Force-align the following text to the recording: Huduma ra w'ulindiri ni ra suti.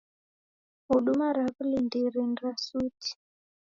Huduma 0.87 1.25
ra 1.35 1.45
w'ulindiri 1.53 2.21
ni 2.27 2.35
ra 2.41 2.51
suti. 2.65 3.11